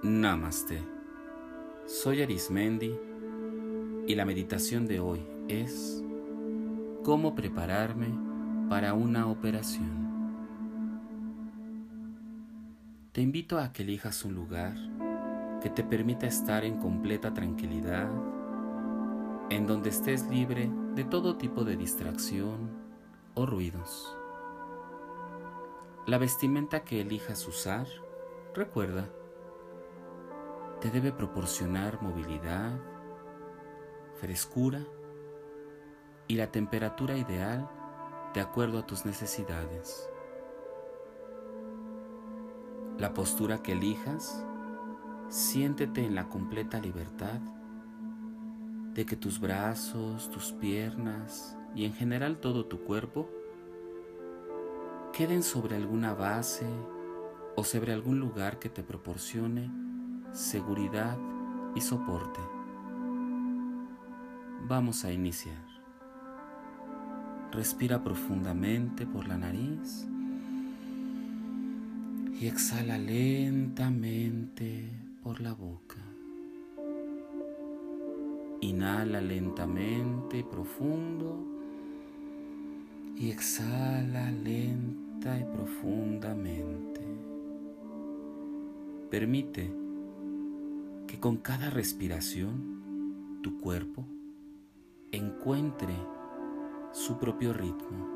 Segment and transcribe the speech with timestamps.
[0.00, 0.80] Namaste.
[1.84, 2.96] Soy Arismendi
[4.06, 6.04] y la meditación de hoy es
[7.02, 8.06] cómo prepararme
[8.68, 10.06] para una operación.
[13.10, 14.76] Te invito a que elijas un lugar
[15.60, 18.08] que te permita estar en completa tranquilidad,
[19.50, 22.70] en donde estés libre de todo tipo de distracción
[23.34, 24.16] o ruidos.
[26.06, 27.88] La vestimenta que elijas usar,
[28.54, 29.10] recuerda,
[30.80, 32.78] te debe proporcionar movilidad,
[34.20, 34.80] frescura
[36.28, 37.68] y la temperatura ideal
[38.34, 40.08] de acuerdo a tus necesidades.
[42.98, 44.44] La postura que elijas,
[45.28, 47.40] siéntete en la completa libertad
[48.94, 53.28] de que tus brazos, tus piernas y en general todo tu cuerpo
[55.12, 56.66] queden sobre alguna base
[57.56, 59.87] o sobre algún lugar que te proporcione
[60.32, 61.16] seguridad
[61.74, 62.40] y soporte.
[64.66, 65.64] Vamos a iniciar.
[67.52, 70.06] Respira profundamente por la nariz
[72.40, 74.90] y exhala lentamente
[75.22, 75.96] por la boca.
[78.60, 81.46] Inhala lentamente y profundo
[83.16, 87.00] y exhala lenta y profundamente.
[89.10, 89.87] Permite
[91.20, 94.06] con cada respiración tu cuerpo
[95.10, 95.94] encuentre
[96.92, 98.06] su propio ritmo.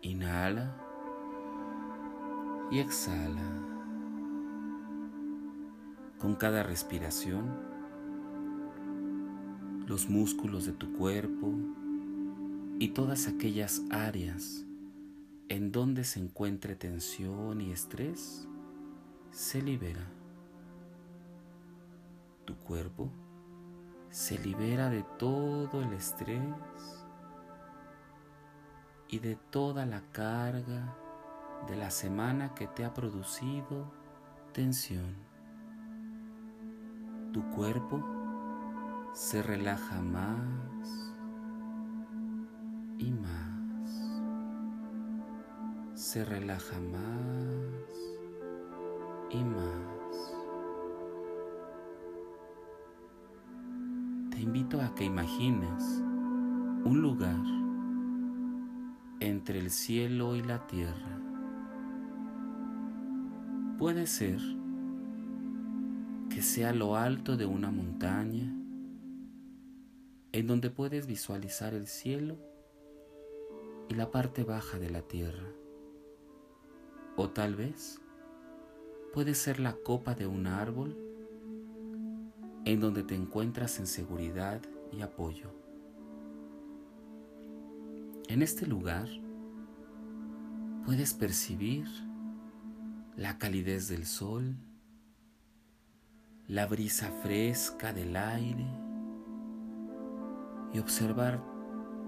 [0.00, 0.74] Inhala
[2.70, 3.66] y exhala.
[6.18, 7.44] Con cada respiración,
[9.86, 11.52] los músculos de tu cuerpo
[12.78, 14.64] y todas aquellas áreas
[15.48, 18.48] en donde se encuentre tensión y estrés
[19.32, 20.19] se libera
[22.50, 23.08] tu cuerpo
[24.08, 26.42] se libera de todo el estrés
[29.06, 30.96] y de toda la carga
[31.68, 33.92] de la semana que te ha producido
[34.52, 35.14] tensión.
[37.32, 38.02] Tu cuerpo
[39.12, 41.14] se relaja más
[42.98, 43.92] y más.
[45.94, 47.94] Se relaja más
[49.30, 49.99] y más.
[54.40, 56.02] Te invito a que imagines
[56.86, 57.44] un lugar
[59.20, 61.20] entre el cielo y la tierra.
[63.76, 64.40] Puede ser
[66.30, 68.50] que sea lo alto de una montaña
[70.32, 72.38] en donde puedes visualizar el cielo
[73.90, 75.52] y la parte baja de la tierra.
[77.14, 78.00] O tal vez
[79.12, 81.09] puede ser la copa de un árbol
[82.64, 84.60] en donde te encuentras en seguridad
[84.92, 85.50] y apoyo.
[88.28, 89.08] En este lugar
[90.84, 91.86] puedes percibir
[93.16, 94.56] la calidez del sol,
[96.46, 98.66] la brisa fresca del aire
[100.72, 101.42] y observar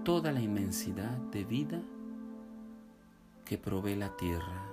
[0.03, 1.81] toda la inmensidad de vida
[3.45, 4.69] que provee la tierra.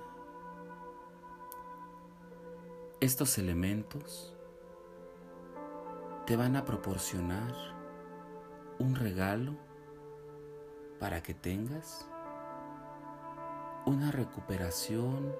[2.99, 4.35] Estos elementos
[6.31, 7.53] te van a proporcionar
[8.79, 9.51] un regalo
[10.97, 12.07] para que tengas
[13.85, 15.35] una recuperación,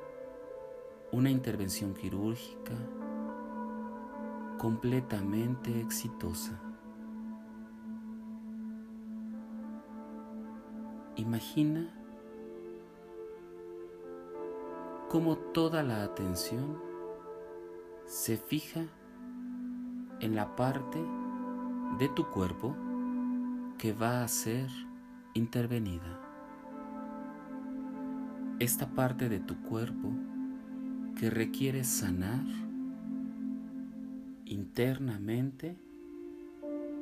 [1.14, 2.74] una intervención quirúrgica
[4.58, 6.60] completamente exitosa.
[11.16, 11.90] Imagina
[15.08, 16.82] cómo toda la atención
[18.04, 18.90] se fija
[20.22, 21.04] en la parte
[21.98, 22.76] de tu cuerpo
[23.78, 24.70] que va a ser
[25.34, 26.20] intervenida.
[28.60, 30.12] Esta parte de tu cuerpo
[31.16, 32.46] que requiere sanar
[34.46, 35.78] internamente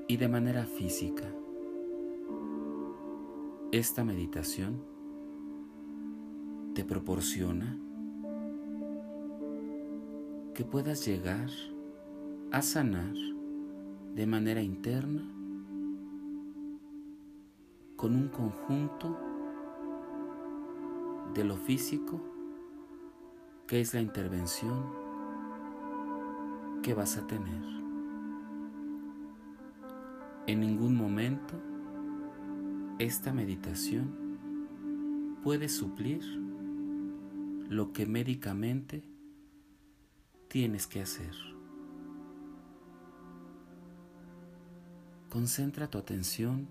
[0.08, 1.26] y de manera física.
[3.72, 4.82] Esta meditación
[6.74, 7.78] te proporciona
[10.54, 11.79] que puedas llegar a
[12.62, 13.14] sanar
[14.16, 15.22] de manera interna
[17.96, 19.18] con un conjunto
[21.34, 22.22] de lo físico
[23.68, 24.84] que es la intervención
[26.82, 27.64] que vas a tener.
[30.48, 31.54] En ningún momento
[32.98, 34.30] esta meditación
[35.44, 36.24] puede suplir
[37.70, 39.04] lo que médicamente
[40.48, 41.59] tienes que hacer.
[45.30, 46.68] Concentra tu atención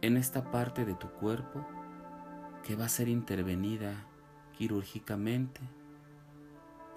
[0.00, 1.66] en esta parte de tu cuerpo
[2.62, 4.06] que va a ser intervenida
[4.56, 5.60] quirúrgicamente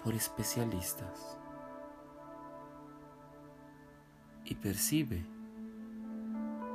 [0.02, 1.38] por especialistas.
[4.46, 5.26] Y percibe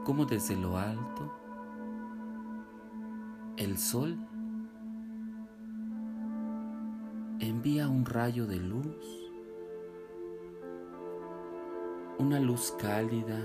[0.06, 1.34] cómo desde lo alto
[3.58, 4.20] el sol
[7.40, 9.32] envía un rayo de luz,
[12.20, 13.42] una luz cálida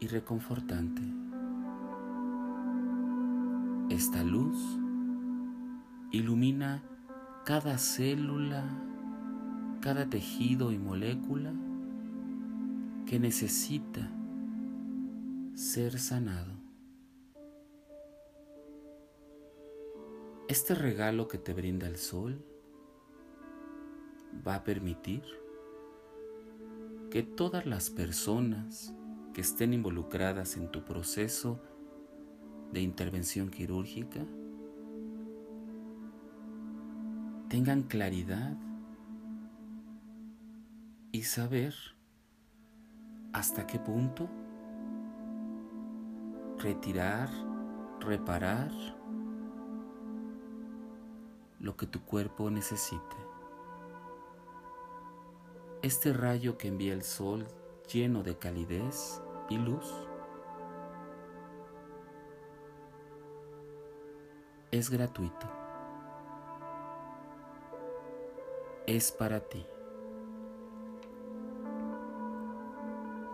[0.00, 1.02] y reconfortante.
[3.90, 4.56] Esta luz
[6.10, 6.82] ilumina
[7.44, 8.64] cada célula,
[9.80, 11.52] cada tejido y molécula
[13.06, 14.10] que necesita
[15.54, 16.52] ser sanado.
[20.48, 22.44] Este regalo que te brinda el sol
[24.46, 25.22] va a permitir
[27.10, 28.94] que todas las personas
[29.34, 31.60] que estén involucradas en tu proceso
[32.72, 34.24] de intervención quirúrgica
[37.48, 38.56] tengan claridad
[41.12, 41.74] y saber
[43.32, 44.28] hasta qué punto
[46.58, 47.28] retirar,
[48.00, 48.70] reparar
[51.60, 53.16] lo que tu cuerpo necesite.
[55.82, 57.46] Este rayo que envía el sol
[57.92, 59.92] lleno de calidez y luz
[64.70, 65.46] es gratuito.
[68.86, 69.64] Es para ti.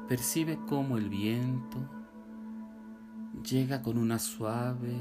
[0.08, 1.78] Percibe cómo el viento
[3.42, 4.96] llega con una suave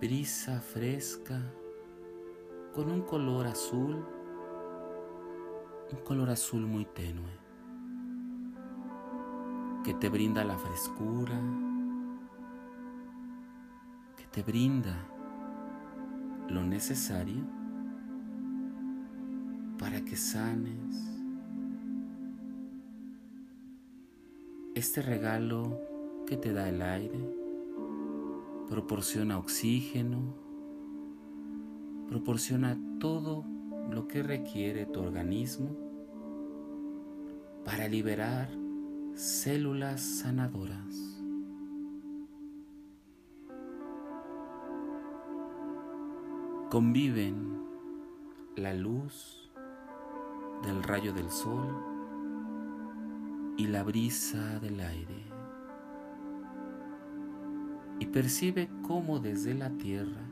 [0.00, 1.40] brisa fresca
[2.74, 4.04] con un color azul,
[5.90, 7.32] un color azul muy tenue,
[9.86, 11.40] que te brinda la frescura,
[14.16, 14.96] que te brinda
[16.48, 17.44] lo necesario
[19.78, 21.12] para que sanes.
[24.74, 25.80] Este regalo
[26.26, 27.20] que te da el aire
[28.68, 30.34] proporciona oxígeno,
[32.08, 33.44] proporciona todo
[33.88, 35.76] lo que requiere tu organismo
[37.64, 38.65] para liberar
[39.16, 41.22] células sanadoras.
[46.70, 47.64] Conviven
[48.56, 49.50] la luz
[50.62, 51.66] del rayo del sol
[53.56, 55.24] y la brisa del aire
[57.98, 60.28] y percibe cómo desde la tierra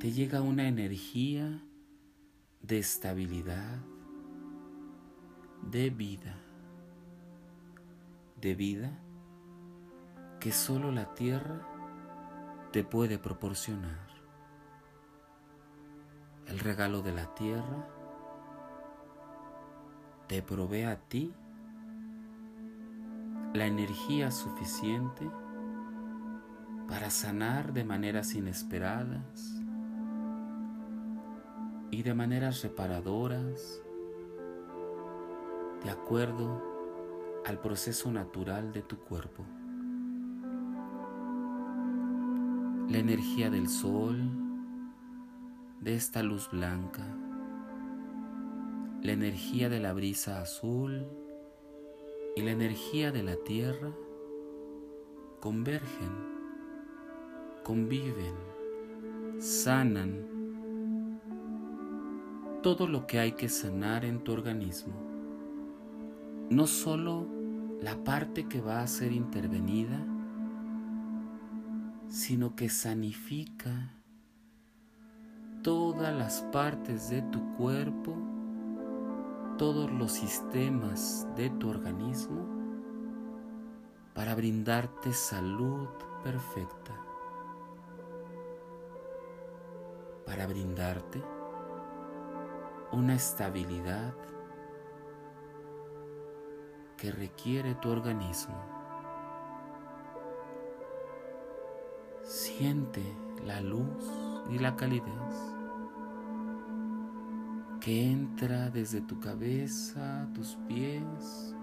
[0.00, 1.62] te llega una energía
[2.60, 3.78] de estabilidad,
[5.70, 6.36] de vida,
[8.40, 8.90] de vida
[10.40, 11.60] que solo la tierra
[12.72, 14.08] te puede proporcionar.
[16.46, 17.88] El regalo de la tierra
[20.26, 21.32] te provee a ti
[23.54, 25.30] la energía suficiente
[26.88, 29.62] para sanar de maneras inesperadas
[31.90, 33.83] y de maneras reparadoras
[35.84, 36.62] de acuerdo
[37.44, 39.44] al proceso natural de tu cuerpo.
[42.88, 44.18] La energía del sol,
[45.80, 47.06] de esta luz blanca,
[49.02, 51.06] la energía de la brisa azul,
[52.36, 53.92] y la energía de la tierra
[55.40, 56.10] convergen,
[57.62, 58.34] conviven,
[59.38, 61.20] sanan
[62.62, 65.13] todo lo que hay que sanar en tu organismo.
[66.50, 67.28] No solo
[67.80, 70.04] la parte que va a ser intervenida,
[72.08, 73.90] sino que sanifica
[75.62, 78.16] todas las partes de tu cuerpo
[79.58, 82.44] todos los sistemas de tu organismo
[84.12, 85.88] para brindarte salud
[86.24, 86.92] perfecta,
[90.26, 91.22] para brindarte
[92.90, 94.14] una estabilidad
[97.04, 98.54] que requiere tu organismo.
[102.22, 103.02] Siente
[103.44, 104.10] la luz
[104.48, 105.34] y la calidez
[107.78, 111.54] que entra desde tu cabeza, tus pies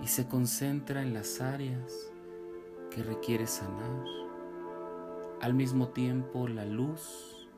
[0.00, 2.12] y se concentra en las áreas
[2.92, 4.04] que requiere sanar.
[5.40, 7.48] Al mismo tiempo la luz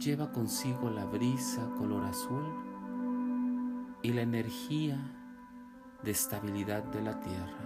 [0.00, 2.52] lleva consigo la brisa color azul
[4.02, 5.19] y la energía
[6.02, 7.64] de estabilidad de la tierra.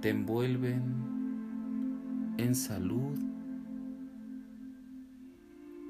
[0.00, 0.82] Te envuelven
[2.38, 3.18] en salud,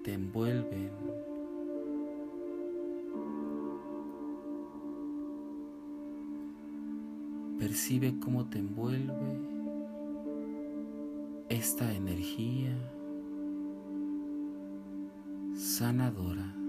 [0.03, 0.91] te envuelven
[7.61, 9.13] Percibe cómo te envuelve
[11.51, 12.75] esta energía
[15.55, 16.60] sanadora.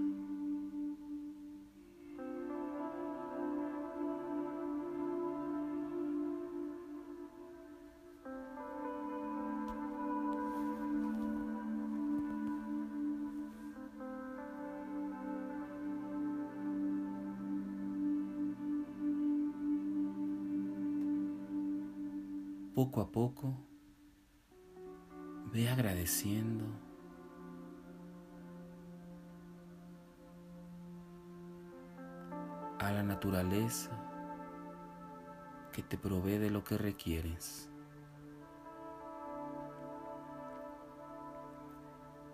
[22.74, 23.54] Poco a poco,
[25.52, 26.64] ve agradeciendo
[32.78, 33.90] a la naturaleza
[35.72, 37.70] que te provee de lo que requieres.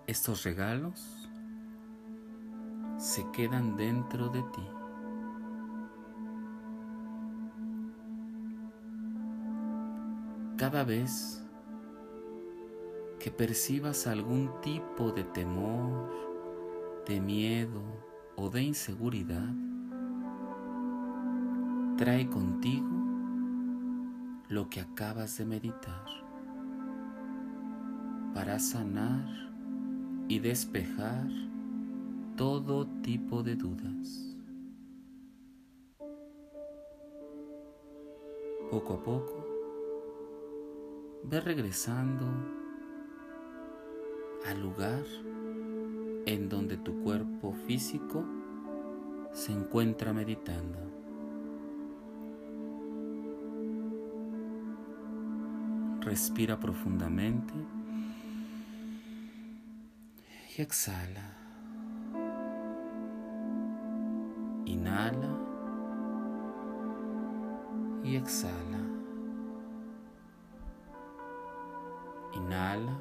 [0.07, 1.29] Estos regalos
[2.97, 4.78] se quedan dentro de ti.
[10.71, 11.43] Cada vez
[13.19, 16.11] que percibas algún tipo de temor,
[17.07, 17.81] de miedo
[18.35, 19.49] o de inseguridad,
[21.97, 22.87] trae contigo
[24.47, 26.05] lo que acabas de meditar
[28.35, 29.25] para sanar
[30.27, 31.27] y despejar
[32.37, 34.37] todo tipo de dudas.
[38.69, 39.48] Poco a poco,
[41.23, 42.25] ve regresando
[44.45, 45.03] al lugar
[46.25, 48.25] en donde tu cuerpo físico
[49.31, 50.77] se encuentra meditando.
[56.01, 57.53] Respira profundamente
[60.57, 61.35] y exhala.
[64.65, 65.37] Inhala
[68.03, 68.88] y exhala.
[72.49, 72.99] Inhala.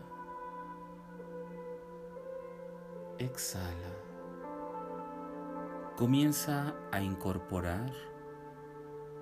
[3.18, 3.92] Exhala.
[5.96, 7.90] Comienza a incorporar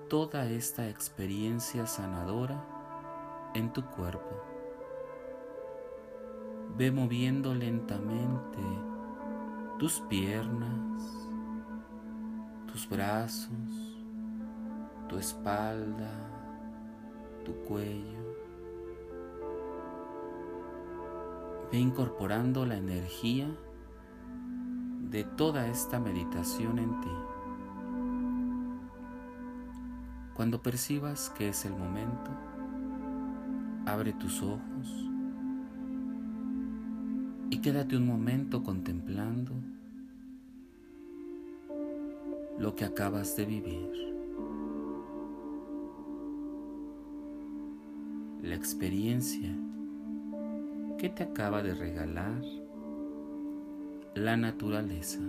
[0.09, 2.61] toda esta experiencia sanadora
[3.53, 4.43] en tu cuerpo.
[6.75, 8.59] Ve moviendo lentamente
[9.79, 11.03] tus piernas,
[12.69, 13.95] tus brazos,
[15.07, 16.11] tu espalda,
[17.45, 18.16] tu cuello.
[21.71, 23.47] Ve incorporando la energía
[25.09, 27.09] de toda esta meditación en ti.
[30.33, 32.31] Cuando percibas que es el momento,
[33.85, 35.07] abre tus ojos
[37.49, 39.53] y quédate un momento contemplando
[42.59, 43.91] lo que acabas de vivir.
[48.41, 49.55] La experiencia
[50.97, 52.41] ¿Qué te acaba de regalar
[54.15, 55.19] la naturaleza.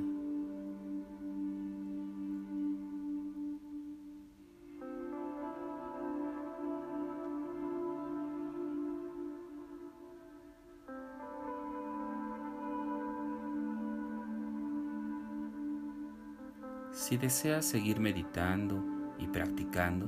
[16.92, 18.82] Si deseas seguir meditando
[19.18, 20.06] y practicando,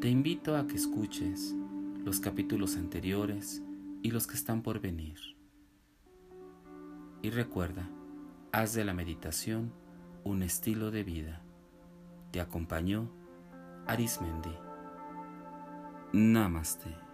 [0.00, 1.54] te invito a que escuches
[2.04, 3.62] los capítulos anteriores
[4.02, 5.18] y los que están por venir.
[7.22, 7.88] Y recuerda,
[8.52, 9.72] haz de la meditación
[10.24, 11.42] un estilo de vida.
[12.30, 13.10] Te acompañó
[13.86, 14.56] Arismendi.
[16.12, 17.09] Namaste.